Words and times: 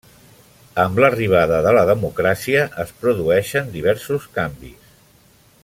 Amb 0.83 1.01
l'arribada 1.03 1.59
de 1.67 1.73
la 1.77 1.83
democràcia 1.91 2.63
es 2.85 2.95
produeixen 3.03 3.69
diversos 3.77 4.27
canvis. 4.39 4.97